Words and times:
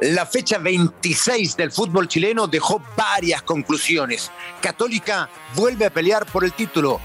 La 0.00 0.26
fecha 0.26 0.58
26 0.58 1.56
del 1.56 1.72
fútbol 1.72 2.06
chileno 2.06 2.46
dejó 2.46 2.80
varias 2.96 3.42
conclusiones. 3.42 4.30
Católica 4.62 5.28
vuelve 5.56 5.86
a 5.86 5.90
pelear 5.90 6.24
por 6.26 6.44
el 6.44 6.52
título. 6.52 7.00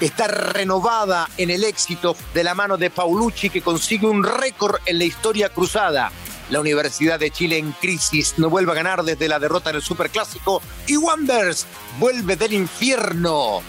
Está 0.00 0.28
renovada 0.28 1.28
en 1.38 1.50
el 1.50 1.64
éxito 1.64 2.14
de 2.34 2.44
la 2.44 2.54
mano 2.54 2.76
de 2.76 2.90
Paulucci 2.90 3.50
que 3.50 3.62
consigue 3.62 4.06
un 4.06 4.22
récord 4.22 4.76
en 4.86 4.98
la 4.98 5.04
historia 5.04 5.48
cruzada. 5.48 6.12
La 6.50 6.60
Universidad 6.60 7.18
de 7.18 7.32
Chile 7.32 7.58
en 7.58 7.72
crisis 7.72 8.34
no 8.36 8.48
vuelve 8.48 8.70
a 8.70 8.76
ganar 8.76 9.02
desde 9.02 9.26
la 9.26 9.40
derrota 9.40 9.70
en 9.70 9.76
el 9.76 9.82
Superclásico 9.82 10.62
y 10.86 10.96
Wanders 10.96 11.66
vuelve 11.98 12.36
del 12.36 12.52
infierno. 12.52 13.60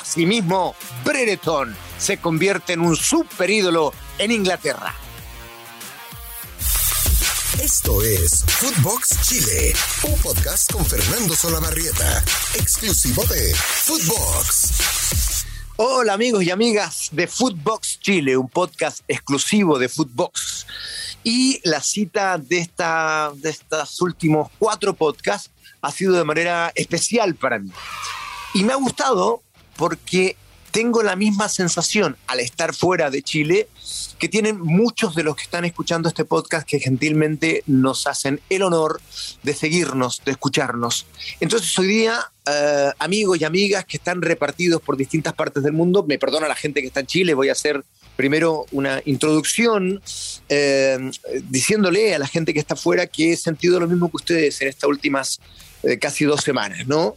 Asimismo, 0.00 0.74
Brereton 1.04 1.76
se 1.96 2.18
convierte 2.18 2.72
en 2.72 2.80
un 2.80 2.96
superídolo 2.96 3.92
en 4.18 4.32
Inglaterra. 4.32 5.05
Esto 7.60 8.02
es 8.02 8.44
Footbox 8.46 9.22
Chile, 9.22 9.72
un 10.02 10.20
podcast 10.20 10.70
con 10.70 10.84
Fernando 10.84 11.34
Solabarrieta, 11.34 12.22
exclusivo 12.54 13.24
de 13.24 13.54
Footbox. 13.54 15.46
Hola 15.76 16.12
amigos 16.12 16.44
y 16.44 16.50
amigas 16.50 17.08
de 17.12 17.26
Footbox 17.26 17.98
Chile, 18.00 18.36
un 18.36 18.50
podcast 18.50 19.02
exclusivo 19.08 19.78
de 19.78 19.88
Footbox. 19.88 20.66
Y 21.24 21.58
la 21.64 21.80
cita 21.80 22.36
de, 22.36 22.58
esta, 22.58 23.32
de 23.34 23.48
estos 23.48 24.02
últimos 24.02 24.50
cuatro 24.58 24.92
podcasts 24.92 25.50
ha 25.80 25.90
sido 25.90 26.12
de 26.12 26.24
manera 26.24 26.70
especial 26.74 27.36
para 27.36 27.58
mí. 27.58 27.70
Y 28.52 28.64
me 28.64 28.74
ha 28.74 28.76
gustado 28.76 29.42
porque 29.76 30.36
tengo 30.76 31.02
la 31.02 31.16
misma 31.16 31.48
sensación 31.48 32.18
al 32.26 32.38
estar 32.38 32.74
fuera 32.74 33.08
de 33.08 33.22
Chile 33.22 33.66
que 34.18 34.28
tienen 34.28 34.60
muchos 34.60 35.14
de 35.14 35.22
los 35.22 35.34
que 35.34 35.44
están 35.44 35.64
escuchando 35.64 36.06
este 36.06 36.26
podcast 36.26 36.68
que 36.68 36.78
gentilmente 36.80 37.62
nos 37.66 38.06
hacen 38.06 38.42
el 38.50 38.60
honor 38.60 39.00
de 39.42 39.54
seguirnos, 39.54 40.20
de 40.26 40.32
escucharnos. 40.32 41.06
Entonces 41.40 41.78
hoy 41.78 41.86
día, 41.86 42.30
eh, 42.44 42.90
amigos 42.98 43.40
y 43.40 43.44
amigas 43.44 43.86
que 43.86 43.96
están 43.96 44.20
repartidos 44.20 44.82
por 44.82 44.98
distintas 44.98 45.32
partes 45.32 45.62
del 45.62 45.72
mundo, 45.72 46.04
me 46.06 46.18
perdona 46.18 46.46
la 46.46 46.54
gente 46.54 46.82
que 46.82 46.88
está 46.88 47.00
en 47.00 47.06
Chile, 47.06 47.32
voy 47.32 47.48
a 47.48 47.52
hacer 47.52 47.82
primero 48.14 48.66
una 48.70 49.00
introducción 49.06 50.02
eh, 50.50 51.10
diciéndole 51.48 52.14
a 52.14 52.18
la 52.18 52.26
gente 52.26 52.52
que 52.52 52.60
está 52.60 52.74
afuera 52.74 53.06
que 53.06 53.32
he 53.32 53.36
sentido 53.38 53.80
lo 53.80 53.88
mismo 53.88 54.10
que 54.10 54.16
ustedes 54.18 54.60
en 54.60 54.68
estas 54.68 54.90
últimas 54.90 55.40
eh, 55.84 55.98
casi 55.98 56.26
dos 56.26 56.42
semanas, 56.42 56.86
¿no? 56.86 57.16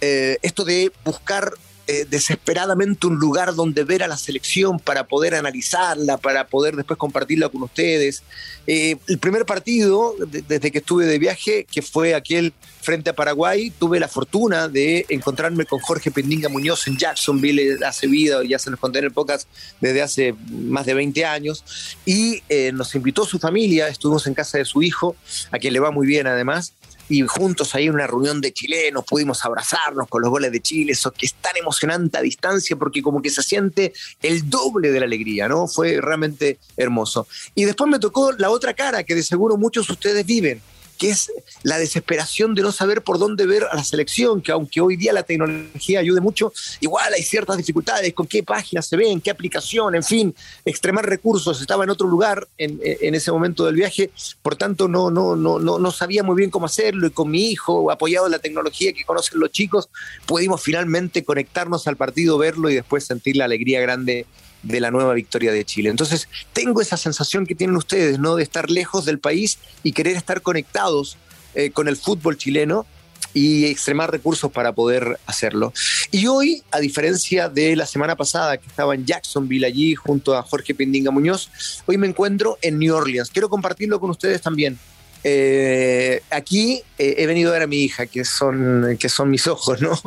esto 0.00 0.64
de 0.64 0.92
buscar 1.04 1.52
eh, 1.92 2.06
desesperadamente 2.08 3.06
un 3.06 3.16
lugar 3.16 3.54
donde 3.54 3.84
ver 3.84 4.02
a 4.02 4.08
la 4.08 4.16
selección 4.16 4.78
para 4.78 5.06
poder 5.06 5.34
analizarla, 5.34 6.16
para 6.16 6.46
poder 6.46 6.74
después 6.74 6.98
compartirla 6.98 7.50
con 7.50 7.62
ustedes. 7.64 8.22
Eh, 8.66 8.96
el 9.08 9.18
primer 9.18 9.44
partido, 9.44 10.14
desde 10.26 10.70
que 10.70 10.78
estuve 10.78 11.04
de 11.04 11.18
viaje, 11.18 11.66
que 11.70 11.82
fue 11.82 12.14
aquel 12.14 12.54
frente 12.80 13.10
a 13.10 13.14
Paraguay, 13.14 13.70
tuve 13.78 14.00
la 14.00 14.08
fortuna 14.08 14.68
de 14.68 15.04
encontrarme 15.10 15.66
con 15.66 15.80
Jorge 15.80 16.10
Pendinga 16.10 16.48
Muñoz 16.48 16.86
en 16.86 16.96
Jacksonville 16.96 17.84
hace 17.84 18.06
vida, 18.06 18.40
ya 18.42 18.58
se 18.58 18.70
nos 18.70 18.80
conté 18.80 19.00
en 19.00 19.04
el 19.04 19.12
podcast 19.12 19.46
desde 19.82 20.00
hace 20.00 20.34
más 20.50 20.86
de 20.86 20.94
20 20.94 21.26
años, 21.26 21.62
y 22.06 22.42
eh, 22.48 22.72
nos 22.72 22.94
invitó 22.94 23.26
su 23.26 23.38
familia, 23.38 23.88
estuvimos 23.88 24.26
en 24.26 24.32
casa 24.32 24.56
de 24.56 24.64
su 24.64 24.82
hijo, 24.82 25.14
a 25.50 25.58
quien 25.58 25.74
le 25.74 25.80
va 25.80 25.90
muy 25.90 26.06
bien 26.06 26.26
además, 26.26 26.72
y 27.12 27.20
juntos 27.26 27.74
ahí 27.74 27.86
en 27.86 27.94
una 27.94 28.06
reunión 28.06 28.40
de 28.40 28.54
chilenos 28.54 29.04
pudimos 29.04 29.44
abrazarnos 29.44 30.08
con 30.08 30.22
los 30.22 30.30
goles 30.30 30.50
de 30.50 30.62
Chile, 30.62 30.92
eso 30.92 31.10
que 31.10 31.26
es 31.26 31.34
tan 31.34 31.54
emocionante 31.58 32.16
a 32.16 32.22
distancia 32.22 32.74
porque 32.76 33.02
como 33.02 33.20
que 33.20 33.28
se 33.28 33.42
siente 33.42 33.92
el 34.22 34.48
doble 34.48 34.90
de 34.90 35.00
la 35.00 35.04
alegría, 35.04 35.46
¿no? 35.46 35.68
Fue 35.68 36.00
realmente 36.00 36.58
hermoso. 36.74 37.26
Y 37.54 37.64
después 37.64 37.90
me 37.90 37.98
tocó 37.98 38.32
la 38.32 38.48
otra 38.48 38.72
cara 38.72 39.04
que 39.04 39.14
de 39.14 39.22
seguro 39.22 39.58
muchos 39.58 39.86
de 39.88 39.92
ustedes 39.92 40.24
viven, 40.24 40.62
que 41.02 41.10
es 41.10 41.32
la 41.64 41.78
desesperación 41.78 42.54
de 42.54 42.62
no 42.62 42.70
saber 42.70 43.02
por 43.02 43.18
dónde 43.18 43.44
ver 43.44 43.64
a 43.64 43.74
la 43.74 43.82
selección, 43.82 44.40
que 44.40 44.52
aunque 44.52 44.80
hoy 44.80 44.94
día 44.94 45.12
la 45.12 45.24
tecnología 45.24 45.98
ayude 45.98 46.20
mucho, 46.20 46.52
igual 46.78 47.12
hay 47.12 47.24
ciertas 47.24 47.56
dificultades 47.56 48.14
con 48.14 48.28
qué 48.28 48.44
páginas 48.44 48.86
se 48.86 48.96
ven, 48.96 49.20
qué 49.20 49.32
aplicación, 49.32 49.96
en 49.96 50.04
fin, 50.04 50.32
extremar 50.64 51.04
recursos. 51.04 51.60
Estaba 51.60 51.82
en 51.82 51.90
otro 51.90 52.06
lugar 52.06 52.46
en, 52.56 52.78
ese 53.16 53.32
momento 53.32 53.64
del 53.64 53.74
viaje, 53.74 54.12
por 54.42 54.54
tanto 54.54 54.86
no, 54.86 55.10
no, 55.10 55.34
no, 55.34 55.58
no, 55.58 55.80
no 55.80 55.90
sabía 55.90 56.22
muy 56.22 56.36
bien 56.36 56.50
cómo 56.50 56.66
hacerlo 56.66 57.08
y 57.08 57.10
con 57.10 57.28
mi 57.28 57.50
hijo, 57.50 57.90
apoyado 57.90 58.26
en 58.26 58.32
la 58.32 58.38
tecnología 58.38 58.92
que 58.92 59.04
conocen 59.04 59.40
los 59.40 59.50
chicos, 59.50 59.88
pudimos 60.24 60.62
finalmente 60.62 61.24
conectarnos 61.24 61.88
al 61.88 61.96
partido, 61.96 62.38
verlo 62.38 62.70
y 62.70 62.76
después 62.76 63.04
sentir 63.04 63.36
la 63.36 63.46
alegría 63.46 63.80
grande 63.80 64.24
de 64.62 64.80
la 64.80 64.90
nueva 64.90 65.14
victoria 65.14 65.52
de 65.52 65.64
Chile. 65.64 65.90
Entonces, 65.90 66.28
tengo 66.52 66.80
esa 66.80 66.96
sensación 66.96 67.46
que 67.46 67.54
tienen 67.54 67.76
ustedes, 67.76 68.18
¿no? 68.18 68.36
De 68.36 68.42
estar 68.42 68.70
lejos 68.70 69.04
del 69.04 69.18
país 69.18 69.58
y 69.82 69.92
querer 69.92 70.16
estar 70.16 70.42
conectados 70.42 71.16
eh, 71.54 71.70
con 71.70 71.88
el 71.88 71.96
fútbol 71.96 72.36
chileno 72.36 72.86
y 73.34 73.66
extremar 73.66 74.10
recursos 74.10 74.52
para 74.52 74.72
poder 74.72 75.18
hacerlo. 75.26 75.72
Y 76.10 76.26
hoy, 76.26 76.62
a 76.70 76.80
diferencia 76.80 77.48
de 77.48 77.76
la 77.76 77.86
semana 77.86 78.16
pasada 78.16 78.58
que 78.58 78.66
estaba 78.66 78.94
en 78.94 79.06
Jacksonville 79.06 79.66
allí 79.66 79.94
junto 79.94 80.36
a 80.36 80.42
Jorge 80.42 80.74
Pindinga 80.74 81.10
Muñoz, 81.10 81.50
hoy 81.86 81.96
me 81.96 82.06
encuentro 82.06 82.58
en 82.62 82.78
New 82.78 82.94
Orleans. 82.94 83.30
Quiero 83.30 83.48
compartirlo 83.48 84.00
con 84.00 84.10
ustedes 84.10 84.42
también. 84.42 84.78
Eh, 85.24 86.20
aquí 86.30 86.82
eh, 86.98 87.14
he 87.18 87.26
venido 87.26 87.50
a 87.50 87.52
ver 87.54 87.62
a 87.62 87.66
mi 87.66 87.84
hija, 87.84 88.06
que 88.06 88.24
son, 88.24 88.96
que 88.98 89.08
son 89.08 89.30
mis 89.30 89.46
ojos, 89.46 89.80
¿no? 89.80 89.98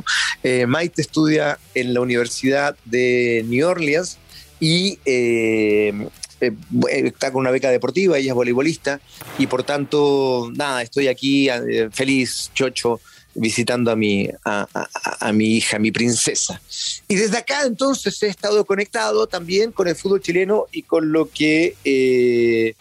Maite 0.67 1.01
estudia 1.01 1.57
en 1.73 1.93
la 1.93 2.01
Universidad 2.01 2.75
de 2.85 3.43
New 3.47 3.67
Orleans 3.67 4.19
y 4.59 4.99
eh, 5.05 6.07
eh, 6.41 6.51
está 6.89 7.31
con 7.31 7.41
una 7.41 7.51
beca 7.51 7.69
deportiva, 7.69 8.17
ella 8.17 8.31
es 8.31 8.35
voleibolista 8.35 8.99
y 9.37 9.47
por 9.47 9.63
tanto, 9.63 10.51
nada, 10.55 10.81
estoy 10.81 11.07
aquí 11.07 11.49
eh, 11.49 11.89
feliz, 11.91 12.51
chocho, 12.53 13.01
visitando 13.33 13.91
a 13.91 13.97
mi, 13.97 14.29
a, 14.45 15.31
mi 15.33 15.57
hija, 15.57 15.77
mi 15.77 15.91
princesa. 15.91 16.61
Y 17.07 17.15
desde 17.15 17.37
acá 17.37 17.63
entonces 17.65 18.21
he 18.23 18.27
estado 18.27 18.63
conectado 18.63 19.27
también 19.27 19.73
con 19.73 19.89
el 19.89 19.95
fútbol 19.95 20.21
chileno 20.21 20.67
y 20.71 20.83
con 20.83 21.11
lo 21.11 21.29
que 21.29 22.75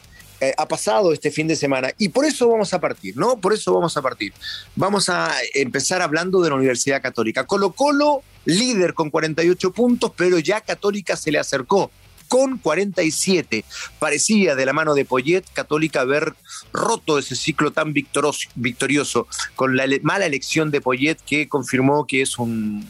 ha 0.57 0.69
pasado 0.69 1.13
este 1.13 1.33
fin 1.33 1.49
de 1.49 1.57
semana. 1.57 1.91
Y 1.99 2.11
por 2.11 2.25
eso 2.25 2.49
vamos 2.49 2.73
a 2.73 2.81
partir, 2.81 3.17
¿no? 3.17 3.41
Por 3.41 3.53
eso 3.53 3.75
vamos 3.75 3.97
a 3.97 4.03
partir. 4.03 4.33
Vamos 4.77 5.09
a 5.09 5.33
empezar 5.55 6.03
hablando 6.03 6.41
de 6.41 6.51
la 6.51 6.55
Universidad 6.55 7.03
Católica. 7.03 7.47
Colo 7.47 7.73
Colo 7.73 8.23
líder 8.45 8.95
con 8.95 9.11
48 9.11 9.73
puntos, 9.73 10.13
pero 10.17 10.39
ya 10.39 10.61
Católica 10.61 11.17
se 11.17 11.33
le 11.33 11.39
acercó 11.39 11.91
con 12.29 12.59
47. 12.59 13.65
Parecía 13.99 14.55
de 14.55 14.67
la 14.67 14.73
mano 14.73 14.95
de 14.95 15.05
Poyet 15.05 15.45
Católica 15.53 16.01
haber 16.01 16.35
roto 16.73 17.19
ese 17.19 17.37
ciclo 17.37 17.71
tan 17.71 17.93
victorioso 17.93 19.29
con 19.55 19.77
la 19.77 19.85
mala 20.03 20.27
elección 20.27 20.71
de 20.71 20.81
Poyet 20.81 21.19
que 21.25 21.49
confirmó 21.49 22.07
que 22.07 22.23
es 22.23 22.39
un 22.39 22.85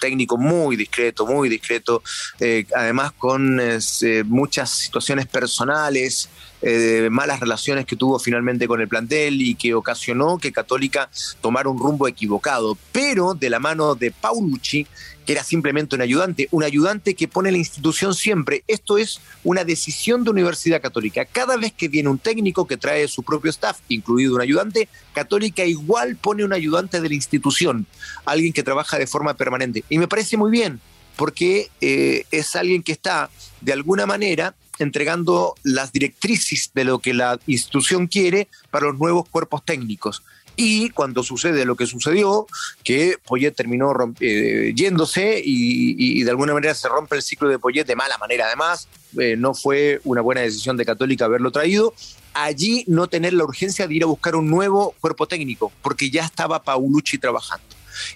técnico 0.00 0.36
muy 0.36 0.76
discreto, 0.76 1.26
muy 1.26 1.48
discreto, 1.48 2.02
eh, 2.38 2.66
además 2.76 3.12
con 3.12 3.58
eh, 3.58 3.78
muchas 4.26 4.70
situaciones 4.70 5.26
personales, 5.26 6.28
eh, 6.66 7.08
malas 7.10 7.40
relaciones 7.40 7.84
que 7.84 7.94
tuvo 7.94 8.18
finalmente 8.18 8.66
con 8.66 8.80
el 8.80 8.88
plantel 8.88 9.42
y 9.42 9.54
que 9.54 9.74
ocasionó 9.74 10.38
que 10.38 10.50
Católica 10.50 11.10
tomara 11.42 11.68
un 11.68 11.78
rumbo 11.78 12.08
equivocado, 12.08 12.78
pero 12.90 13.34
de 13.34 13.50
la 13.50 13.60
mano 13.60 13.94
de 13.94 14.10
Paulucci, 14.10 14.86
que 15.26 15.32
era 15.32 15.44
simplemente 15.44 15.94
un 15.94 16.00
ayudante, 16.00 16.48
un 16.52 16.64
ayudante 16.64 17.14
que 17.14 17.28
pone 17.28 17.52
la 17.52 17.58
institución 17.58 18.14
siempre. 18.14 18.64
Esto 18.66 18.96
es 18.96 19.20
una 19.42 19.62
decisión 19.64 20.24
de 20.24 20.30
Universidad 20.30 20.80
Católica. 20.80 21.26
Cada 21.26 21.58
vez 21.58 21.72
que 21.72 21.88
viene 21.88 22.08
un 22.08 22.18
técnico 22.18 22.66
que 22.66 22.78
trae 22.78 23.08
su 23.08 23.22
propio 23.22 23.50
staff, 23.50 23.80
incluido 23.88 24.34
un 24.34 24.40
ayudante, 24.40 24.88
Católica 25.12 25.66
igual 25.66 26.16
pone 26.16 26.44
un 26.44 26.54
ayudante 26.54 27.00
de 27.00 27.08
la 27.10 27.14
institución, 27.14 27.86
alguien 28.24 28.54
que 28.54 28.62
trabaja 28.62 28.98
de 28.98 29.06
forma 29.06 29.34
permanente. 29.34 29.84
Y 29.90 29.98
me 29.98 30.08
parece 30.08 30.38
muy 30.38 30.50
bien, 30.50 30.80
porque 31.16 31.68
eh, 31.82 32.24
es 32.30 32.56
alguien 32.56 32.82
que 32.82 32.92
está 32.92 33.28
de 33.60 33.72
alguna 33.74 34.06
manera 34.06 34.54
entregando 34.78 35.54
las 35.62 35.92
directrices 35.92 36.70
de 36.74 36.84
lo 36.84 36.98
que 36.98 37.14
la 37.14 37.38
institución 37.46 38.06
quiere 38.06 38.48
para 38.70 38.86
los 38.86 38.98
nuevos 38.98 39.28
cuerpos 39.28 39.64
técnicos. 39.64 40.22
Y 40.56 40.90
cuando 40.90 41.22
sucede 41.24 41.64
lo 41.64 41.74
que 41.74 41.86
sucedió, 41.86 42.46
que 42.84 43.16
Poyet 43.24 43.52
terminó 43.52 43.92
eh, 44.20 44.72
yéndose 44.74 45.42
y, 45.44 46.22
de 46.22 46.30
alguna 46.30 46.54
manera 46.54 46.74
se 46.74 46.88
rompe 46.88 47.16
el 47.16 47.22
ciclo 47.22 47.48
de 47.48 47.58
Poyet 47.58 47.84
de 47.84 47.96
mala 47.96 48.16
manera, 48.18 48.46
además, 48.46 48.88
eh, 49.18 49.34
no 49.36 49.54
fue 49.54 50.00
una 50.04 50.20
buena 50.20 50.42
decisión 50.42 50.76
de 50.76 50.84
Católica 50.84 51.24
haberlo 51.24 51.50
traído. 51.50 51.92
Allí 52.34 52.84
no 52.86 53.08
tener 53.08 53.32
la 53.32 53.44
urgencia 53.44 53.86
de 53.88 53.94
ir 53.94 54.02
a 54.04 54.06
buscar 54.06 54.36
un 54.36 54.48
nuevo 54.48 54.94
cuerpo 55.00 55.26
técnico, 55.26 55.72
porque 55.82 56.10
ya 56.10 56.24
estaba 56.24 56.62
Paulucci 56.62 57.18
trabajando. 57.18 57.66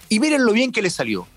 Y 0.07 0.19
miren 0.19 0.45
lo 0.45 0.53
bien 0.53 0.71
que 0.71 0.81
le 0.81 0.89
salió 0.89 1.27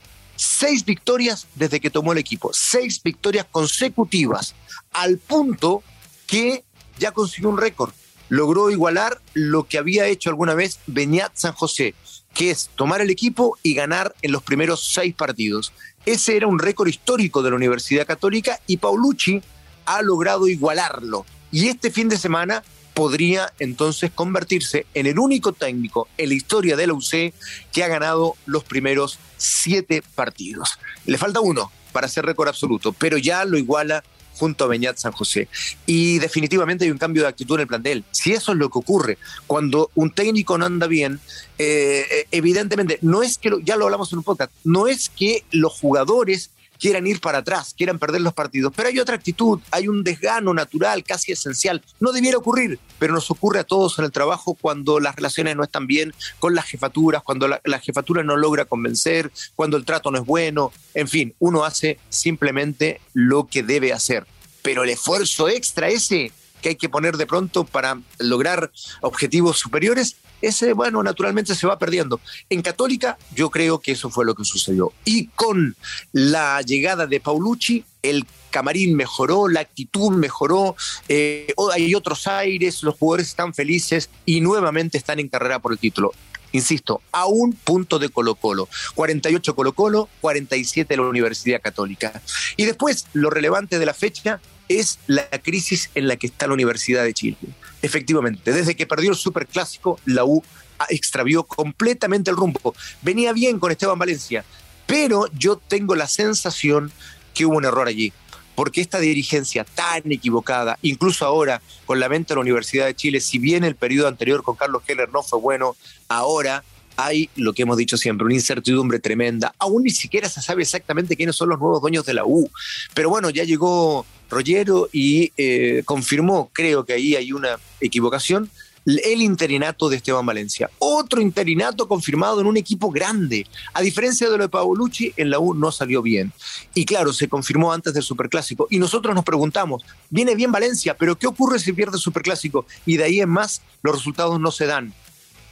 seis 0.43 0.85
victorias 0.85 1.47
desde 1.55 1.81
que 1.81 1.91
tomó 1.91 2.12
el 2.12 2.19
equipo, 2.19 2.50
seis 2.53 3.03
victorias 3.03 3.47
consecutivas, 3.50 4.55
al 4.93 5.19
punto 5.19 5.83
que 6.27 6.65
ya 6.99 7.12
consiguió 7.12 7.50
un 7.50 7.59
récord. 7.59 7.93
Logró 8.29 8.71
igualar 8.71 9.21
lo 9.35 9.65
que 9.65 9.79
había 9.79 10.06
hecho 10.06 10.31
alguna 10.31 10.55
vez 10.55 10.79
Beñat 10.87 11.33
San 11.35 11.53
José, 11.53 11.94
que 12.35 12.50
es 12.50 12.71
tomar 12.77 13.00
el 13.00 13.11
equipo 13.11 13.59
y 13.62 13.75
ganar 13.75 14.15
en 14.23 14.33
los 14.33 14.43
primeros 14.43 14.93
seis 14.93 15.15
partidos. 15.15 15.73
Ese 16.06 16.37
era 16.37 16.47
un 16.47 16.59
récord 16.59 16.89
histórico 16.89 17.43
de 17.43 17.50
la 17.50 17.56
Universidad 17.56 18.06
Católica 18.06 18.59
y 18.67 18.79
Paulucci 18.79 19.43
ha 19.85 20.03
logrado 20.03 20.49
igualarlo. 20.49 21.27
Y 21.50 21.69
este 21.69 21.91
fin 21.91 22.09
de 22.09 22.17
semana 22.17 22.62
podría 22.94 23.53
entonces 23.59 24.11
convertirse 24.15 24.87
en 24.94 25.06
el 25.06 25.19
único 25.19 25.53
técnico 25.53 26.09
en 26.19 26.29
la 26.29 26.35
historia 26.35 26.77
de 26.77 26.87
la 26.87 26.94
UC 26.94 27.33
que 27.73 27.85
ha 27.85 27.89
ganado 27.89 28.37
los 28.47 28.65
primeros 28.65 29.19
siete 29.37 30.03
partidos. 30.15 30.79
Le 31.06 31.19
falta 31.19 31.41
uno 31.41 31.71
para 31.93 32.06
hacer 32.06 32.25
récord 32.25 32.49
absoluto, 32.49 32.93
pero 32.93 33.19
ya 33.19 33.44
lo 33.44 33.59
iguala 33.59 34.03
junto 34.35 34.65
a 34.65 34.69
Beñat 34.69 34.97
San 34.97 35.12
José. 35.12 35.49
Y 35.87 36.19
definitivamente 36.19 36.85
hay 36.85 36.91
un 36.91 36.99
cambio 36.99 37.23
de 37.23 37.29
actitud 37.29 37.56
en 37.56 37.62
el 37.62 37.67
plantel. 37.67 38.05
Si 38.11 38.33
eso 38.33 38.53
es 38.53 38.59
lo 38.59 38.71
que 38.71 38.79
ocurre, 38.79 39.19
cuando 39.47 39.91
un 39.94 40.11
técnico 40.11 40.59
no 40.59 40.67
anda 40.67 40.87
bien, 40.87 41.21
eh, 41.59 42.06
eh, 42.11 42.27
evidentemente, 42.31 42.99
no 43.03 43.23
es 43.23 43.39
que, 43.39 43.53
ya 43.62 43.77
lo 43.77 43.85
hablamos 43.85 44.12
en 44.12 44.19
un 44.19 44.25
podcast, 44.25 44.53
no 44.65 44.89
es 44.89 45.11
que 45.11 45.44
los 45.50 45.73
jugadores 45.73 46.50
quieran 46.82 47.06
ir 47.06 47.20
para 47.20 47.38
atrás, 47.38 47.75
quieran 47.79 48.00
perder 48.00 48.23
los 48.23 48.34
partidos. 48.34 48.73
Pero 48.75 48.88
hay 48.88 48.99
otra 48.99 49.14
actitud, 49.14 49.61
hay 49.70 49.87
un 49.87 50.02
desgano 50.02 50.52
natural, 50.52 51.05
casi 51.05 51.31
esencial. 51.31 51.81
No 52.00 52.11
debiera 52.11 52.38
ocurrir, 52.38 52.81
pero 52.99 53.14
nos 53.14 53.31
ocurre 53.31 53.61
a 53.61 53.64
todos 53.64 54.00
en 54.00 54.05
el 54.05 54.11
trabajo 54.11 54.58
cuando 54.61 54.99
las 54.99 55.14
relaciones 55.14 55.55
no 55.55 55.62
están 55.62 55.87
bien 55.87 56.12
con 56.40 56.56
las 56.56 56.64
jefaturas, 56.64 57.23
cuando 57.23 57.46
la, 57.46 57.61
la 57.62 57.79
jefatura 57.79 58.25
no 58.25 58.37
logra 58.37 58.64
convencer, 58.64 59.31
cuando 59.55 59.76
el 59.76 59.84
trato 59.84 60.11
no 60.11 60.19
es 60.19 60.26
bueno. 60.26 60.73
En 60.94 61.06
fin, 61.06 61.37
uno 61.38 61.64
hace 61.64 62.00
simplemente 62.08 63.00
lo 63.14 63.46
que 63.46 63.62
debe 63.62 63.93
hacer. 63.93 64.26
Pero 64.62 64.82
el 64.82 64.90
esfuerzo 64.90 65.49
extra 65.49 65.88
ese 65.88 66.32
que 66.62 66.70
hay 66.70 66.76
que 66.76 66.88
poner 66.88 67.19
de 67.19 67.26
pronto 67.26 67.64
para 67.64 68.00
lograr 68.19 68.73
objetivos 69.03 69.59
superiores 69.59 70.17
ese, 70.43 70.73
bueno, 70.73 71.03
naturalmente 71.03 71.55
se 71.55 71.67
va 71.67 71.79
perdiendo. 71.79 72.20
En 72.50 72.62
Católica 72.62 73.17
yo 73.35 73.49
creo 73.49 73.79
que 73.79 73.93
eso 73.93 74.11
fue 74.11 74.25
lo 74.25 74.35
que 74.35 74.44
sucedió. 74.44 74.93
Y 75.05 75.29
con 75.29 75.76
la 76.11 76.61
llegada 76.62 77.06
de 77.06 77.20
Paulucci, 77.20 77.85
el 78.03 78.26
camarín 78.50 78.97
mejoró, 78.97 79.49
la 79.49 79.61
actitud 79.61 80.11
mejoró, 80.11 80.75
eh, 81.09 81.55
hay 81.73 81.94
otros 81.94 82.26
aires, 82.26 82.82
los 82.82 82.97
jugadores 82.97 83.29
están 83.29 83.55
felices 83.55 84.11
y 84.26 84.41
nuevamente 84.41 84.99
están 84.99 85.20
en 85.20 85.29
carrera 85.29 85.61
por 85.61 85.73
el 85.73 85.79
título 85.79 86.12
insisto, 86.55 87.00
a 87.12 87.25
un 87.25 87.55
punto 87.55 87.99
de 87.99 88.11
Colo 88.11 88.35
Colo. 88.35 88.69
48 88.94 89.55
Colo 89.56 89.73
Colo, 89.73 90.11
47 90.20 90.97
la 90.99 91.03
Universidad 91.05 91.62
Católica. 91.62 92.20
Y 92.58 92.67
después, 92.67 93.06
lo 93.15 93.31
relevante 93.31 93.79
de 93.79 93.87
la 93.87 93.94
fecha 93.94 94.38
es 94.78 94.98
la 95.06 95.26
crisis 95.42 95.90
en 95.94 96.08
la 96.08 96.16
que 96.16 96.26
está 96.26 96.46
la 96.46 96.54
Universidad 96.54 97.04
de 97.04 97.14
Chile. 97.14 97.36
Efectivamente, 97.82 98.52
desde 98.52 98.76
que 98.76 98.86
perdió 98.86 99.10
el 99.10 99.16
Superclásico, 99.16 99.98
la 100.04 100.24
U 100.24 100.42
extravió 100.88 101.44
completamente 101.44 102.30
el 102.30 102.36
rumbo. 102.36 102.74
Venía 103.02 103.32
bien 103.32 103.58
con 103.58 103.70
Esteban 103.70 103.98
Valencia, 103.98 104.44
pero 104.86 105.26
yo 105.32 105.56
tengo 105.56 105.94
la 105.94 106.08
sensación 106.08 106.92
que 107.34 107.46
hubo 107.46 107.56
un 107.56 107.64
error 107.64 107.88
allí. 107.88 108.12
Porque 108.54 108.82
esta 108.82 108.98
dirigencia 108.98 109.64
tan 109.64 110.12
equivocada, 110.12 110.78
incluso 110.82 111.24
ahora 111.24 111.62
con 111.86 111.98
la 111.98 112.08
venta 112.08 112.34
de 112.34 112.36
la 112.36 112.42
Universidad 112.42 112.84
de 112.84 112.94
Chile, 112.94 113.20
si 113.20 113.38
bien 113.38 113.64
el 113.64 113.76
periodo 113.76 114.08
anterior 114.08 114.42
con 114.42 114.56
Carlos 114.56 114.82
Keller 114.86 115.08
no 115.10 115.22
fue 115.22 115.38
bueno, 115.40 115.74
ahora 116.08 116.62
hay 116.97 117.31
lo 117.37 117.53
que 117.53 117.62
hemos 117.62 117.77
dicho 117.77 117.97
siempre, 117.97 118.25
una 118.25 118.35
incertidumbre 118.35 118.99
tremenda. 118.99 119.55
Aún 119.59 119.85
ni 119.85 119.91
siquiera 119.91 120.29
se 120.29 120.43
sabe 120.43 120.62
exactamente 120.62 121.17
quiénes 121.17 121.37
son 121.37 121.49
los 121.49 121.59
nuevos 121.59 121.81
dueños 121.81 122.05
de 122.06 122.15
la 122.15 122.25
U. 122.25 122.50
Pero 122.94 123.11
bueno, 123.11 123.31
ya 123.31 123.44
llegó 123.44 124.06
Rollero 124.31 124.89
y 124.93 125.33
eh, 125.37 125.83
confirmó, 125.85 126.50
creo 126.53 126.85
que 126.85 126.94
ahí 126.94 127.17
hay 127.17 127.33
una 127.33 127.59
equivocación, 127.81 128.50
el 128.85 129.23
interinato 129.23 129.89
de 129.89 129.97
Esteban 129.97 130.27
Valencia. 130.27 130.71
Otro 130.79 131.21
interinato 131.21 131.87
confirmado 131.87 132.41
en 132.41 132.47
un 132.47 132.56
equipo 132.56 132.91
grande. 132.91 133.47
A 133.75 133.81
diferencia 133.81 134.29
de 134.29 134.37
lo 134.37 134.43
de 134.43 134.49
Paolucci, 134.49 135.12
en 135.17 135.31
la 135.31 135.39
U 135.39 135.55
no 135.55 135.71
salió 135.71 136.03
bien. 136.03 136.33
Y 136.75 136.85
claro, 136.85 137.12
se 137.12 137.29
confirmó 137.29 137.73
antes 137.73 137.94
del 137.94 138.03
Superclásico. 138.03 138.67
Y 138.71 138.79
nosotros 138.79 139.15
nos 139.15 139.25
preguntamos, 139.25 139.85
viene 140.11 140.35
bien 140.35 140.50
Valencia, 140.50 140.97
pero 140.97 141.17
¿qué 141.17 141.27
ocurre 141.27 141.59
si 141.59 141.73
pierde 141.73 141.97
el 141.97 142.03
Superclásico? 142.03 142.67
Y 142.85 142.97
de 142.97 143.05
ahí 143.05 143.21
en 143.21 143.29
más, 143.29 143.62
los 143.83 143.94
resultados 143.94 144.41
no 144.41 144.50
se 144.50 144.67
dan. 144.67 144.93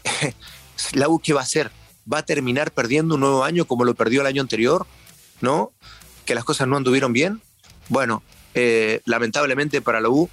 la 0.93 1.09
U, 1.09 1.19
¿qué 1.19 1.33
va 1.33 1.41
a 1.41 1.45
hacer? 1.45 1.71
¿Va 2.11 2.19
a 2.19 2.23
terminar 2.25 2.73
perdiendo 2.73 3.15
un 3.15 3.21
nuevo 3.21 3.45
año 3.45 3.65
como 3.65 3.85
lo 3.85 3.95
perdió 3.95 4.21
el 4.21 4.27
año 4.27 4.43
anterior? 4.43 4.87
¿No? 5.41 5.73
¿Que 6.25 6.35
las 6.35 6.45
cosas 6.45 6.69
no 6.69 6.77
anduvieron 6.77 7.13
bien? 7.13 7.41
Bueno, 7.89 8.23
eh, 8.55 9.01
lamentablemente 9.05 9.81
para 9.81 10.01
la 10.01 10.09
U, 10.09 10.29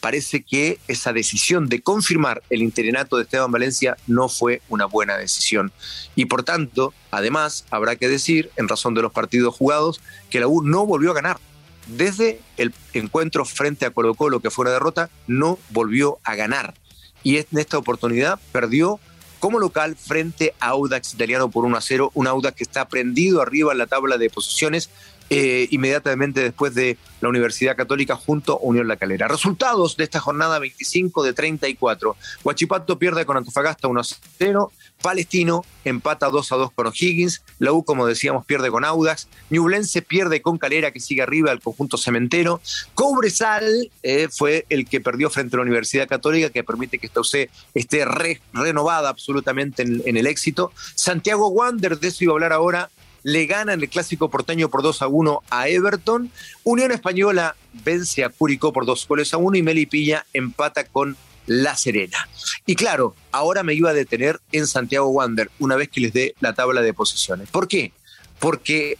parece 0.00 0.42
que 0.42 0.78
esa 0.88 1.12
decisión 1.12 1.68
de 1.68 1.82
confirmar 1.82 2.42
el 2.50 2.62
interinato 2.62 3.16
de 3.16 3.24
Esteban 3.24 3.52
Valencia 3.52 3.96
no 4.06 4.28
fue 4.28 4.62
una 4.68 4.86
buena 4.86 5.16
decisión. 5.16 5.72
Y 6.16 6.24
por 6.26 6.42
tanto, 6.42 6.94
además, 7.10 7.64
habrá 7.70 7.96
que 7.96 8.08
decir, 8.08 8.50
en 8.56 8.68
razón 8.68 8.94
de 8.94 9.02
los 9.02 9.12
partidos 9.12 9.54
jugados, 9.54 10.00
que 10.30 10.40
la 10.40 10.48
U 10.48 10.62
no 10.62 10.86
volvió 10.86 11.10
a 11.10 11.14
ganar. 11.14 11.38
Desde 11.86 12.40
el 12.56 12.72
encuentro 12.92 13.44
frente 13.44 13.84
a 13.84 13.90
Colo 13.90 14.14
Colo, 14.14 14.40
que 14.40 14.50
fue 14.50 14.64
una 14.64 14.72
derrota, 14.72 15.10
no 15.26 15.58
volvió 15.70 16.18
a 16.24 16.34
ganar. 16.34 16.74
Y 17.22 17.36
en 17.36 17.46
esta 17.56 17.78
oportunidad 17.78 18.40
perdió 18.52 19.00
como 19.40 19.58
local 19.58 19.96
frente 19.96 20.54
a 20.60 20.68
Audax 20.68 21.14
italiano 21.14 21.50
por 21.50 21.64
1 21.64 21.76
a 21.76 21.80
0, 21.80 22.12
un 22.14 22.26
Audax 22.28 22.56
que 22.56 22.62
está 22.62 22.86
prendido 22.86 23.42
arriba 23.42 23.72
en 23.72 23.78
la 23.78 23.86
tabla 23.86 24.18
de 24.18 24.30
posiciones 24.30 24.90
eh, 25.32 25.68
inmediatamente 25.70 26.40
después 26.40 26.74
de 26.74 26.98
la 27.20 27.28
Universidad 27.28 27.76
Católica 27.76 28.16
junto 28.16 28.54
a 28.54 28.58
Unión 28.62 28.88
La 28.88 28.96
Calera. 28.96 29.28
Resultados 29.28 29.96
de 29.96 30.02
esta 30.02 30.18
jornada 30.18 30.58
25 30.58 31.22
de 31.22 31.32
34. 31.32 32.16
Huachipato 32.42 32.98
pierde 32.98 33.24
con 33.24 33.36
Antofagasta 33.36 33.86
1 33.86 34.00
a 34.00 34.04
0. 34.38 34.72
Palestino 35.00 35.64
empata 35.84 36.28
2 36.28 36.52
a 36.52 36.56
2 36.56 36.72
con 36.72 36.88
O'Higgins. 36.88 37.42
La 37.60 37.72
U, 37.72 37.84
como 37.84 38.06
decíamos, 38.06 38.44
pierde 38.44 38.70
con 38.70 38.84
Audax. 38.84 39.28
Ñublense 39.50 40.02
pierde 40.02 40.42
con 40.42 40.58
Calera, 40.58 40.90
que 40.90 40.98
sigue 40.98 41.22
arriba 41.22 41.50
del 41.50 41.60
conjunto 41.60 41.96
cementero. 41.96 42.60
Cobresal 42.94 43.90
eh, 44.02 44.28
fue 44.30 44.66
el 44.68 44.88
que 44.88 45.00
perdió 45.00 45.30
frente 45.30 45.54
a 45.54 45.58
la 45.58 45.62
Universidad 45.62 46.08
Católica, 46.08 46.50
que 46.50 46.64
permite 46.64 46.98
que 46.98 47.06
esta 47.06 47.20
UC 47.20 47.48
esté 47.74 48.04
renovada 48.52 49.08
absolutamente 49.08 49.82
en, 49.82 50.02
en, 50.04 50.16
el 50.16 50.26
éxito. 50.26 50.72
Santiago 50.96 51.48
Wander, 51.48 51.98
de 51.98 52.08
eso 52.08 52.24
iba 52.24 52.32
a 52.32 52.34
hablar 52.34 52.52
ahora, 52.52 52.90
le 53.22 53.46
gana 53.46 53.72
en 53.72 53.80
el 53.80 53.88
clásico 53.88 54.30
porteño 54.30 54.68
por 54.68 54.82
2 54.82 55.02
a 55.02 55.08
1 55.08 55.42
a 55.50 55.68
Everton. 55.68 56.30
Unión 56.64 56.92
Española 56.92 57.56
vence 57.84 58.24
a 58.24 58.30
Curicó 58.30 58.72
por 58.72 58.86
2 58.86 59.06
goles 59.08 59.34
a 59.34 59.38
1 59.38 59.58
y 59.58 59.62
Melipilla 59.62 60.26
empata 60.32 60.84
con 60.84 61.16
La 61.46 61.76
Serena. 61.76 62.28
Y 62.66 62.74
claro, 62.74 63.14
ahora 63.32 63.62
me 63.62 63.74
iba 63.74 63.90
a 63.90 63.94
detener 63.94 64.40
en 64.52 64.66
Santiago 64.66 65.08
Wander 65.08 65.50
una 65.58 65.76
vez 65.76 65.88
que 65.88 66.00
les 66.00 66.12
dé 66.12 66.34
la 66.40 66.54
tabla 66.54 66.82
de 66.82 66.94
posiciones. 66.94 67.48
¿Por 67.50 67.68
qué? 67.68 67.92
Porque 68.38 68.98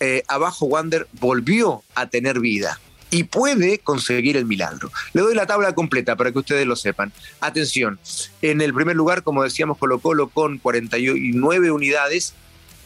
eh, 0.00 0.22
abajo 0.28 0.66
Wander 0.66 1.08
volvió 1.12 1.82
a 1.94 2.06
tener 2.06 2.40
vida 2.40 2.78
y 3.10 3.24
puede 3.24 3.78
conseguir 3.78 4.36
el 4.36 4.46
milagro. 4.46 4.90
Le 5.12 5.22
doy 5.22 5.34
la 5.34 5.46
tabla 5.46 5.74
completa 5.74 6.16
para 6.16 6.32
que 6.32 6.38
ustedes 6.38 6.66
lo 6.66 6.76
sepan. 6.76 7.12
Atención, 7.40 7.98
en 8.42 8.60
el 8.60 8.74
primer 8.74 8.96
lugar, 8.96 9.22
como 9.22 9.42
decíamos, 9.42 9.78
Colo 9.78 10.00
Colo 10.00 10.28
con 10.28 10.58
49 10.58 11.70
unidades, 11.70 12.34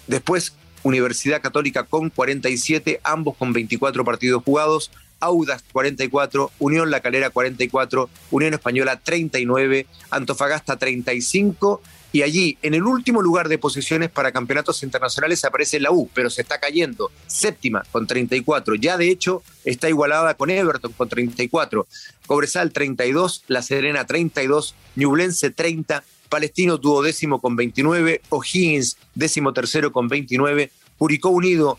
después 0.07 0.53
Universidad 0.83 1.43
Católica 1.43 1.85
con 1.85 2.11
47, 2.11 3.01
ambos 3.05 3.37
con 3.37 3.53
24 3.53 4.05
partidos 4.05 4.43
jugados, 4.43 4.91
Audas 5.21 5.63
44, 5.73 6.51
Unión 6.59 6.91
La 6.91 7.01
Calera 7.01 7.31
44, 7.31 8.09
Unión 8.31 8.55
Española 8.55 9.01
39, 9.03 9.87
Antofagasta 10.11 10.77
35 10.77 11.83
y 12.13 12.23
allí 12.23 12.59
en 12.63 12.75
el 12.75 12.83
último 12.83 13.23
lugar 13.23 13.49
de 13.49 13.59
posiciones 13.59 14.11
para 14.11 14.33
campeonatos 14.33 14.83
internacionales 14.83 15.45
aparece 15.45 15.79
la 15.79 15.93
U, 15.93 16.11
pero 16.13 16.29
se 16.29 16.43
está 16.43 16.59
cayendo, 16.59 17.11
séptima 17.27 17.85
con 17.93 18.07
34, 18.07 18.75
ya 18.75 18.97
de 18.97 19.11
hecho 19.11 19.43
está 19.65 19.89
igualada 19.89 20.35
con 20.35 20.51
Everton 20.51 20.93
con 20.93 21.09
34, 21.09 21.87
Cobresal 22.27 22.73
32, 22.73 23.45
La 23.47 23.63
Serena 23.63 24.07
32, 24.07 24.75
Ñublense 24.97 25.51
30, 25.51 26.03
Palestino 26.31 26.79
tuvo 26.79 27.03
décimo 27.03 27.41
con 27.41 27.57
29, 27.57 28.23
O'Higgins 28.31 28.97
décimo 29.15 29.53
tercero 29.53 29.93
con 29.93 30.09
29, 30.09 30.71
Curicó 30.97 31.29
Unido 31.29 31.79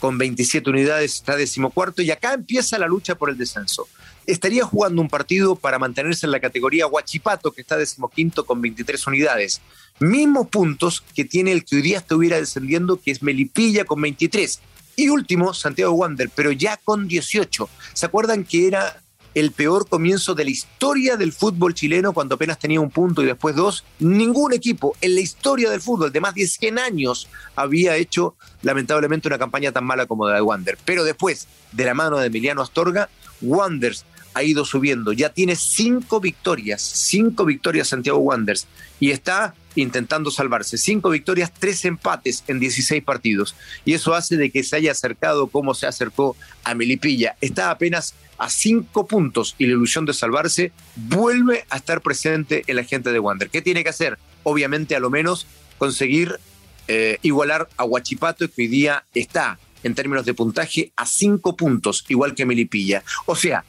con 0.00 0.18
27 0.18 0.68
unidades 0.68 1.14
está 1.14 1.36
decimocuarto 1.36 2.02
y 2.02 2.10
acá 2.10 2.34
empieza 2.34 2.76
la 2.76 2.88
lucha 2.88 3.14
por 3.14 3.30
el 3.30 3.38
descenso. 3.38 3.86
Estaría 4.26 4.64
jugando 4.64 5.00
un 5.00 5.08
partido 5.08 5.54
para 5.54 5.78
mantenerse 5.78 6.26
en 6.26 6.32
la 6.32 6.40
categoría 6.40 6.88
Huachipato, 6.88 7.52
que 7.52 7.60
está 7.60 7.76
decimoquinto 7.76 8.44
con 8.44 8.60
23 8.60 9.06
unidades. 9.06 9.60
Mismos 10.00 10.48
puntos 10.48 11.04
que 11.14 11.24
tiene 11.24 11.52
el 11.52 11.64
que 11.64 11.76
hoy 11.76 11.82
día 11.82 11.98
estuviera 11.98 12.36
descendiendo, 12.36 13.00
que 13.00 13.12
es 13.12 13.22
Melipilla 13.22 13.84
con 13.84 14.00
23. 14.00 14.60
Y 14.96 15.08
último, 15.08 15.54
Santiago 15.54 15.92
Wander, 15.92 16.30
pero 16.34 16.50
ya 16.50 16.78
con 16.78 17.06
18. 17.06 17.68
¿Se 17.92 18.06
acuerdan 18.06 18.42
que 18.42 18.66
era 18.66 19.01
el 19.34 19.52
peor 19.52 19.88
comienzo 19.88 20.34
de 20.34 20.44
la 20.44 20.50
historia 20.50 21.16
del 21.16 21.32
fútbol 21.32 21.74
chileno 21.74 22.12
cuando 22.12 22.34
apenas 22.34 22.58
tenía 22.58 22.80
un 22.80 22.90
punto 22.90 23.22
y 23.22 23.26
después 23.26 23.56
dos. 23.56 23.84
Ningún 23.98 24.52
equipo 24.52 24.94
en 25.00 25.14
la 25.14 25.20
historia 25.20 25.70
del 25.70 25.80
fútbol 25.80 26.12
de 26.12 26.20
más 26.20 26.34
de 26.34 26.46
100 26.46 26.78
años 26.78 27.28
había 27.56 27.96
hecho 27.96 28.34
lamentablemente 28.62 29.28
una 29.28 29.38
campaña 29.38 29.72
tan 29.72 29.84
mala 29.84 30.06
como 30.06 30.28
la 30.28 30.34
de 30.36 30.42
Wander. 30.42 30.78
Pero 30.84 31.04
después, 31.04 31.48
de 31.72 31.84
la 31.84 31.94
mano 31.94 32.18
de 32.18 32.26
Emiliano 32.26 32.62
Astorga, 32.62 33.08
Wanders 33.40 34.04
ha 34.34 34.42
ido 34.42 34.64
subiendo. 34.64 35.12
Ya 35.12 35.30
tiene 35.30 35.56
cinco 35.56 36.20
victorias, 36.20 36.82
cinco 36.82 37.44
victorias 37.44 37.88
Santiago 37.88 38.18
Wanders 38.18 38.66
y 39.00 39.10
está 39.10 39.54
intentando 39.74 40.30
salvarse. 40.30 40.78
Cinco 40.78 41.10
victorias, 41.10 41.52
tres 41.52 41.84
empates 41.84 42.44
en 42.48 42.60
16 42.60 43.02
partidos. 43.02 43.54
Y 43.84 43.94
eso 43.94 44.14
hace 44.14 44.36
de 44.36 44.50
que 44.50 44.62
se 44.62 44.76
haya 44.76 44.92
acercado 44.92 45.46
como 45.48 45.74
se 45.74 45.86
acercó 45.86 46.36
a 46.64 46.74
Melipilla. 46.74 47.36
Está 47.40 47.70
apenas 47.70 48.14
a 48.38 48.50
cinco 48.50 49.06
puntos 49.06 49.54
y 49.58 49.66
la 49.66 49.72
ilusión 49.72 50.04
de 50.04 50.14
salvarse 50.14 50.72
vuelve 50.96 51.64
a 51.70 51.76
estar 51.76 52.00
presente 52.00 52.64
en 52.66 52.76
la 52.76 52.84
gente 52.84 53.12
de 53.12 53.18
Wander. 53.18 53.50
¿Qué 53.50 53.62
tiene 53.62 53.84
que 53.84 53.90
hacer? 53.90 54.18
Obviamente, 54.42 54.96
a 54.96 55.00
lo 55.00 55.10
menos, 55.10 55.46
conseguir 55.78 56.38
eh, 56.88 57.18
igualar 57.22 57.68
a 57.76 57.84
Huachipato, 57.84 58.48
que 58.48 58.62
hoy 58.62 58.68
día 58.68 59.04
está 59.14 59.58
en 59.82 59.94
términos 59.94 60.24
de 60.24 60.34
puntaje 60.34 60.92
a 60.96 61.06
cinco 61.06 61.56
puntos, 61.56 62.04
igual 62.08 62.34
que 62.34 62.46
Melipilla. 62.46 63.02
O 63.26 63.36
sea, 63.36 63.64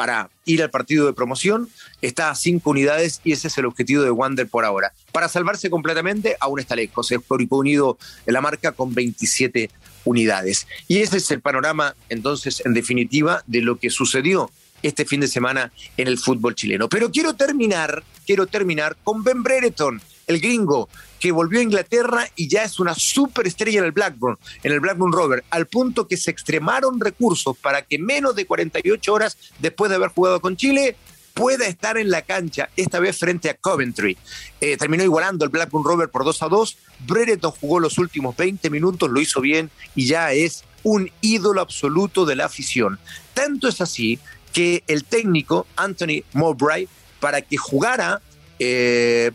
para 0.00 0.30
ir 0.46 0.62
al 0.62 0.70
partido 0.70 1.04
de 1.04 1.12
promoción, 1.12 1.68
está 2.00 2.30
a 2.30 2.34
cinco 2.34 2.70
unidades 2.70 3.20
y 3.22 3.32
ese 3.32 3.48
es 3.48 3.58
el 3.58 3.66
objetivo 3.66 4.02
de 4.02 4.10
Wander 4.10 4.48
por 4.48 4.64
ahora. 4.64 4.94
Para 5.12 5.28
salvarse 5.28 5.68
completamente, 5.68 6.38
aún 6.40 6.58
está 6.58 6.74
lejos. 6.74 7.12
Es 7.12 7.20
Unido 7.50 7.98
en 8.24 8.32
la 8.32 8.40
marca 8.40 8.72
con 8.72 8.94
27 8.94 9.68
unidades. 10.06 10.66
Y 10.88 11.00
ese 11.00 11.18
es 11.18 11.30
el 11.30 11.42
panorama, 11.42 11.94
entonces, 12.08 12.62
en 12.64 12.72
definitiva, 12.72 13.44
de 13.46 13.60
lo 13.60 13.78
que 13.78 13.90
sucedió 13.90 14.50
este 14.82 15.04
fin 15.04 15.20
de 15.20 15.28
semana 15.28 15.70
en 15.98 16.08
el 16.08 16.16
fútbol 16.16 16.54
chileno. 16.54 16.88
Pero 16.88 17.10
quiero 17.10 17.34
terminar, 17.34 18.02
quiero 18.26 18.46
terminar 18.46 18.96
con 19.04 19.22
Ben 19.22 19.42
Brereton, 19.42 20.00
el 20.30 20.40
gringo, 20.40 20.88
que 21.18 21.32
volvió 21.32 21.60
a 21.60 21.62
Inglaterra 21.62 22.26
y 22.34 22.48
ya 22.48 22.64
es 22.64 22.80
una 22.80 22.94
superestrella 22.94 23.80
en 23.80 23.84
el 23.84 23.92
Blackburn, 23.92 24.38
en 24.62 24.72
el 24.72 24.80
Blackburn 24.80 25.12
Rover, 25.12 25.44
al 25.50 25.66
punto 25.66 26.08
que 26.08 26.16
se 26.16 26.30
extremaron 26.30 26.98
recursos 26.98 27.56
para 27.58 27.82
que 27.82 27.98
menos 27.98 28.34
de 28.34 28.46
48 28.46 29.12
horas 29.12 29.36
después 29.58 29.90
de 29.90 29.96
haber 29.96 30.10
jugado 30.10 30.40
con 30.40 30.56
Chile 30.56 30.96
pueda 31.34 31.66
estar 31.66 31.96
en 31.96 32.10
la 32.10 32.22
cancha, 32.22 32.70
esta 32.76 33.00
vez 33.00 33.18
frente 33.18 33.50
a 33.50 33.54
Coventry. 33.54 34.16
Eh, 34.60 34.76
terminó 34.76 35.04
igualando 35.04 35.44
el 35.44 35.50
Blackburn 35.50 35.84
Rover 35.84 36.08
por 36.08 36.24
2 36.24 36.42
a 36.42 36.48
2. 36.48 36.76
Brereton 37.06 37.52
jugó 37.52 37.80
los 37.80 37.98
últimos 37.98 38.36
20 38.36 38.68
minutos, 38.70 39.10
lo 39.10 39.20
hizo 39.20 39.40
bien 39.40 39.70
y 39.94 40.06
ya 40.06 40.32
es 40.32 40.64
un 40.82 41.10
ídolo 41.20 41.60
absoluto 41.60 42.24
de 42.24 42.36
la 42.36 42.46
afición. 42.46 42.98
Tanto 43.34 43.68
es 43.68 43.80
así 43.80 44.18
que 44.52 44.82
el 44.86 45.04
técnico 45.04 45.66
Anthony 45.76 46.24
Mowbray, 46.32 46.88
para 47.20 47.42
que 47.42 47.56
jugara 47.56 48.20
eh, 48.58 49.30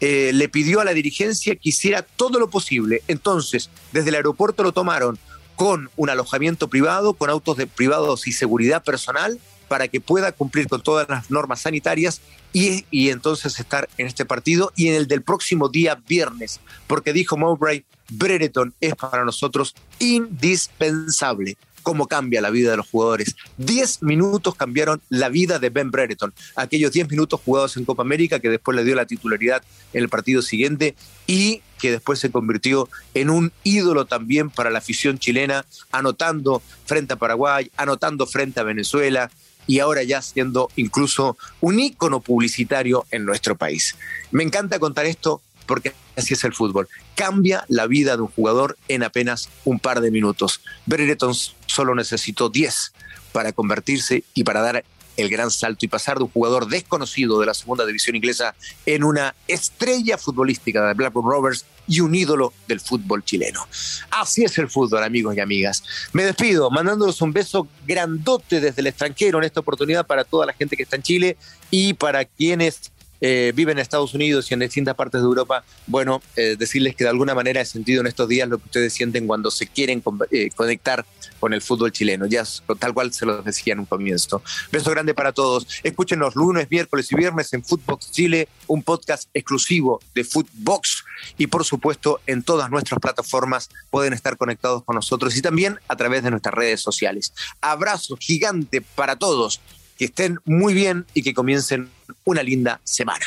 eh, 0.00 0.32
le 0.32 0.48
pidió 0.48 0.80
a 0.80 0.84
la 0.84 0.94
dirigencia 0.94 1.54
que 1.54 1.68
hiciera 1.68 2.02
todo 2.02 2.38
lo 2.38 2.48
posible. 2.48 3.02
Entonces, 3.08 3.70
desde 3.92 4.08
el 4.08 4.14
aeropuerto 4.16 4.62
lo 4.62 4.72
tomaron 4.72 5.18
con 5.56 5.90
un 5.96 6.08
alojamiento 6.08 6.68
privado, 6.68 7.12
con 7.12 7.28
autos 7.28 7.56
de 7.58 7.66
privados 7.66 8.26
y 8.26 8.32
seguridad 8.32 8.82
personal, 8.82 9.38
para 9.68 9.88
que 9.88 10.00
pueda 10.00 10.32
cumplir 10.32 10.68
con 10.68 10.82
todas 10.82 11.08
las 11.08 11.30
normas 11.30 11.60
sanitarias 11.60 12.22
y, 12.52 12.86
y, 12.90 13.10
entonces 13.10 13.60
estar 13.60 13.88
en 13.98 14.06
este 14.06 14.24
partido 14.24 14.72
y 14.74 14.88
en 14.88 14.94
el 14.94 15.06
del 15.06 15.22
próximo 15.22 15.68
día 15.68 16.00
viernes, 16.08 16.60
porque 16.88 17.12
dijo 17.12 17.36
Mowbray, 17.36 17.84
Brereton 18.08 18.74
es 18.80 18.96
para 18.96 19.24
nosotros 19.24 19.76
indispensable 20.00 21.56
cómo 21.82 22.06
cambia 22.06 22.40
la 22.40 22.50
vida 22.50 22.70
de 22.70 22.76
los 22.76 22.88
jugadores. 22.88 23.36
Diez 23.56 24.02
minutos 24.02 24.54
cambiaron 24.54 25.00
la 25.08 25.28
vida 25.28 25.58
de 25.58 25.70
Ben 25.70 25.90
Brereton. 25.90 26.32
Aquellos 26.56 26.92
diez 26.92 27.08
minutos 27.08 27.40
jugados 27.44 27.76
en 27.76 27.84
Copa 27.84 28.02
América 28.02 28.40
que 28.40 28.48
después 28.48 28.76
le 28.76 28.84
dio 28.84 28.94
la 28.94 29.06
titularidad 29.06 29.62
en 29.92 30.02
el 30.02 30.08
partido 30.08 30.42
siguiente 30.42 30.94
y 31.26 31.62
que 31.78 31.90
después 31.90 32.18
se 32.18 32.30
convirtió 32.30 32.88
en 33.14 33.30
un 33.30 33.52
ídolo 33.64 34.04
también 34.04 34.50
para 34.50 34.70
la 34.70 34.78
afición 34.78 35.18
chilena, 35.18 35.64
anotando 35.90 36.62
frente 36.84 37.14
a 37.14 37.16
Paraguay, 37.16 37.70
anotando 37.76 38.26
frente 38.26 38.60
a 38.60 38.64
Venezuela 38.64 39.30
y 39.66 39.78
ahora 39.78 40.02
ya 40.02 40.20
siendo 40.20 40.68
incluso 40.76 41.36
un 41.60 41.80
ícono 41.80 42.20
publicitario 42.20 43.06
en 43.10 43.24
nuestro 43.24 43.56
país. 43.56 43.96
Me 44.30 44.42
encanta 44.42 44.78
contar 44.78 45.06
esto 45.06 45.40
porque 45.66 45.92
así 46.16 46.34
es 46.34 46.42
el 46.42 46.52
fútbol. 46.52 46.88
Cambia 47.14 47.64
la 47.68 47.86
vida 47.86 48.16
de 48.16 48.22
un 48.22 48.28
jugador 48.28 48.76
en 48.88 49.04
apenas 49.04 49.48
un 49.64 49.78
par 49.78 50.00
de 50.00 50.10
minutos. 50.10 50.60
Brereton 50.86 51.32
solo 51.70 51.94
necesitó 51.94 52.48
10 52.48 52.92
para 53.32 53.52
convertirse 53.52 54.24
y 54.34 54.44
para 54.44 54.60
dar 54.60 54.84
el 55.16 55.28
gran 55.28 55.50
salto 55.50 55.84
y 55.84 55.88
pasar 55.88 56.18
de 56.18 56.24
un 56.24 56.30
jugador 56.30 56.68
desconocido 56.68 57.40
de 57.40 57.46
la 57.46 57.54
segunda 57.54 57.84
división 57.86 58.16
inglesa 58.16 58.54
en 58.86 59.04
una 59.04 59.34
estrella 59.48 60.18
futbolística 60.18 60.86
de 60.86 60.94
Blackburn 60.94 61.28
Rovers 61.28 61.64
y 61.86 62.00
un 62.00 62.14
ídolo 62.14 62.52
del 62.68 62.80
fútbol 62.80 63.24
chileno. 63.24 63.66
Así 64.10 64.44
es 64.44 64.56
el 64.58 64.70
fútbol, 64.70 65.02
amigos 65.02 65.36
y 65.36 65.40
amigas. 65.40 65.82
Me 66.12 66.22
despido 66.22 66.70
mandándoles 66.70 67.20
un 67.20 67.32
beso 67.32 67.68
grandote 67.86 68.60
desde 68.60 68.80
el 68.80 68.86
extranjero 68.86 69.38
en 69.38 69.44
esta 69.44 69.60
oportunidad 69.60 70.06
para 70.06 70.24
toda 70.24 70.46
la 70.46 70.52
gente 70.52 70.76
que 70.76 70.84
está 70.84 70.96
en 70.96 71.02
Chile 71.02 71.36
y 71.70 71.94
para 71.94 72.24
quienes 72.24 72.92
eh, 73.20 73.52
viven 73.54 73.78
en 73.78 73.82
Estados 73.82 74.14
Unidos 74.14 74.50
y 74.50 74.54
en 74.54 74.60
distintas 74.60 74.94
partes 74.94 75.20
de 75.20 75.26
Europa, 75.26 75.64
bueno, 75.86 76.22
eh, 76.36 76.56
decirles 76.58 76.96
que 76.96 77.04
de 77.04 77.10
alguna 77.10 77.34
manera 77.34 77.60
he 77.60 77.66
sentido 77.66 78.00
en 78.00 78.06
estos 78.06 78.28
días 78.28 78.48
lo 78.48 78.58
que 78.58 78.64
ustedes 78.64 78.92
sienten 78.92 79.26
cuando 79.26 79.50
se 79.50 79.66
quieren 79.66 80.02
eh, 80.30 80.50
conectar 80.54 81.04
con 81.38 81.52
el 81.52 81.62
fútbol 81.62 81.92
chileno, 81.92 82.26
ya 82.26 82.44
tal 82.78 82.92
cual 82.94 83.12
se 83.12 83.26
lo 83.26 83.42
decía 83.42 83.72
en 83.72 83.80
un 83.80 83.86
comienzo. 83.86 84.42
Beso 84.70 84.90
grande 84.90 85.14
para 85.14 85.32
todos. 85.32 85.66
Escúchenos 85.82 86.34
lunes, 86.36 86.68
miércoles 86.70 87.10
y 87.12 87.16
viernes 87.16 87.52
en 87.52 87.64
Footbox 87.64 88.12
Chile, 88.12 88.48
un 88.66 88.82
podcast 88.82 89.28
exclusivo 89.34 90.00
de 90.14 90.24
Footbox 90.24 91.04
y 91.38 91.46
por 91.46 91.64
supuesto 91.64 92.20
en 92.26 92.42
todas 92.42 92.70
nuestras 92.70 93.00
plataformas 93.00 93.68
pueden 93.90 94.12
estar 94.12 94.36
conectados 94.36 94.84
con 94.84 94.96
nosotros 94.96 95.36
y 95.36 95.42
también 95.42 95.78
a 95.88 95.96
través 95.96 96.22
de 96.22 96.30
nuestras 96.30 96.54
redes 96.54 96.80
sociales. 96.80 97.32
Abrazo 97.60 98.16
gigante 98.18 98.80
para 98.80 99.16
todos 99.16 99.60
que 100.00 100.06
estén 100.06 100.40
muy 100.46 100.72
bien 100.72 101.04
y 101.12 101.22
que 101.22 101.34
comiencen 101.34 101.90
una 102.24 102.42
linda 102.42 102.80
semana. 102.84 103.26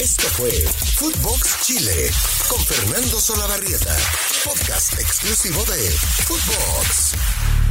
Esto 0.00 0.26
fue 0.28 0.50
Footbox 0.96 1.66
Chile 1.66 2.10
con 2.48 2.58
Fernando 2.64 3.20
Solabarrieta, 3.20 3.94
podcast 4.42 4.94
exclusivo 4.94 5.62
de 5.66 5.90
Footbox. 6.24 7.67